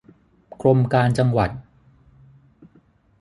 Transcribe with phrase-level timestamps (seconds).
[0.61, 1.49] กรมการจังหวัด